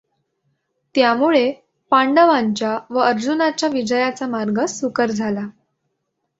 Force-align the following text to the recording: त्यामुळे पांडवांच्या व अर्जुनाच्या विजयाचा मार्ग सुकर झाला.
त्यामुळे 0.95 1.51
पांडवांच्या 1.91 2.77
व 2.89 2.99
अर्जुनाच्या 2.99 3.69
विजयाचा 3.69 4.27
मार्ग 4.27 4.65
सुकर 4.65 5.11
झाला. 5.11 5.47